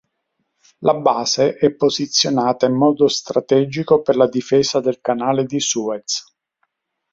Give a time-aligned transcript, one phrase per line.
[0.79, 6.23] La base è posizionata in modo strategico per la difesa del canale di Suez.